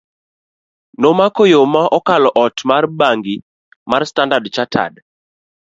nomako 1.01 1.41
yo 1.51 1.61
ma 1.73 1.81
okalo 1.97 2.29
ot 2.43 2.55
mar 2.69 2.83
bangi 2.99 3.35
mar 3.89 4.01
Standard 4.11 4.45
Chartered 4.55 4.93